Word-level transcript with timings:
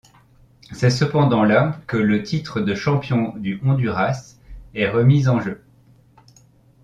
C'est 0.71 0.89
cependant 0.89 1.43
la 1.43 1.79
que 1.85 1.95
le 1.95 2.23
titre 2.23 2.59
de 2.59 2.73
champion 2.73 3.37
du 3.37 3.61
Honduras 3.63 4.37
est 4.73 4.89
remis 4.89 5.27
en 5.27 5.39
jeu. 5.39 5.63